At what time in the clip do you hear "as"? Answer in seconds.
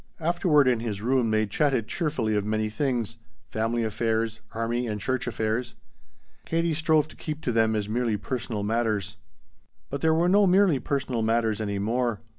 7.75-7.87